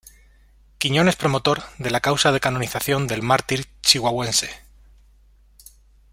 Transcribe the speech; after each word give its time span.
Quiñones 0.79 1.15
Promotor 1.15 1.61
de 1.77 1.91
la 1.91 1.99
Causa 1.99 2.31
de 2.31 2.39
Canonización 2.39 3.05
del 3.05 3.21
mártir 3.21 3.67
chihuahuense. 3.83 4.49